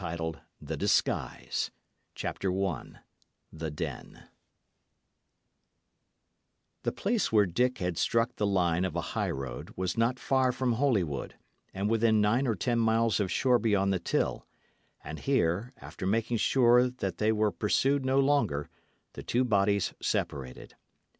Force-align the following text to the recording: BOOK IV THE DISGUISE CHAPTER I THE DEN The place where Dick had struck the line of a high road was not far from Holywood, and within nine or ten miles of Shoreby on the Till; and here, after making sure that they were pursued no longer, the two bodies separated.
BOOK 0.01 0.35
IV 0.35 0.41
THE 0.59 0.77
DISGUISE 0.77 1.69
CHAPTER 2.15 2.51
I 2.51 2.93
THE 3.53 3.69
DEN 3.69 4.23
The 6.81 6.91
place 6.91 7.31
where 7.31 7.45
Dick 7.45 7.77
had 7.77 7.99
struck 7.99 8.35
the 8.35 8.47
line 8.47 8.83
of 8.83 8.95
a 8.95 9.01
high 9.13 9.29
road 9.29 9.71
was 9.77 9.99
not 9.99 10.17
far 10.17 10.51
from 10.51 10.73
Holywood, 10.73 11.35
and 11.71 11.87
within 11.87 12.19
nine 12.19 12.47
or 12.47 12.55
ten 12.55 12.79
miles 12.79 13.19
of 13.19 13.31
Shoreby 13.31 13.75
on 13.75 13.91
the 13.91 13.99
Till; 13.99 14.47
and 15.03 15.19
here, 15.19 15.71
after 15.77 16.07
making 16.07 16.37
sure 16.37 16.89
that 16.89 17.19
they 17.19 17.31
were 17.31 17.51
pursued 17.51 18.03
no 18.03 18.19
longer, 18.19 18.71
the 19.13 19.21
two 19.21 19.43
bodies 19.43 19.93
separated. 20.01 20.73